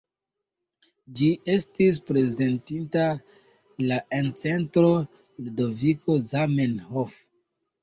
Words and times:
Ĝi 1.19 1.27
estis 1.55 1.99
prezentita 2.07 3.03
la 3.91 4.01
en 4.21 4.33
Centro 4.45 4.91
Ludoviko 4.97 6.19
Zamenhof. 6.35 7.17